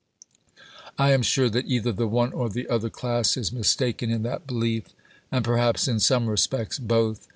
I 0.97 1.11
am 1.11 1.21
sure 1.21 1.47
that 1.51 1.67
either 1.67 1.91
the 1.91 2.07
one 2.07 2.33
or 2.33 2.49
the 2.49 2.67
other 2.67 2.89
class 2.89 3.37
is 3.37 3.51
mistaken 3.51 4.09
in 4.09 4.23
that 4.23 4.47
belief, 4.47 4.85
and 5.31 5.45
perhaps 5.45 5.87
in 5.87 5.99
some 5.99 6.27
respects 6.27 6.79
both. 6.79 7.27